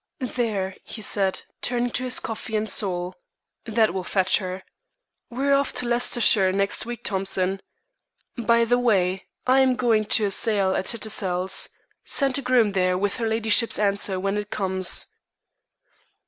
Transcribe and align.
"There," 0.33 0.75
he 0.83 0.99
said, 0.99 1.43
turning 1.61 1.91
to 1.91 2.03
his 2.03 2.19
coffee 2.19 2.55
and 2.55 2.67
sole. 2.67 3.13
"That 3.65 3.93
will 3.93 4.03
fetch 4.03 4.39
her. 4.39 4.63
We 5.29 5.45
are 5.45 5.53
off 5.53 5.73
to 5.73 5.85
Leicestershire 5.85 6.51
next 6.51 6.87
week, 6.87 7.03
Thompson. 7.03 7.61
By 8.35 8.65
the 8.65 8.79
way, 8.79 9.27
I 9.45 9.59
am 9.59 9.75
going 9.75 10.05
to 10.05 10.25
a 10.25 10.31
sale 10.31 10.73
at 10.73 10.87
Tattersall's. 10.87 11.69
Send 12.03 12.35
a 12.39 12.41
groom 12.41 12.71
there 12.71 12.97
with 12.97 13.17
her 13.17 13.27
ladyship's 13.27 13.77
answer 13.77 14.19
when 14.19 14.39
it 14.39 14.49
comes." 14.49 15.05